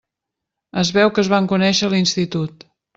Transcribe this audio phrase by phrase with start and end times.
[0.83, 2.71] Es veu que es van conèixer a l'institut.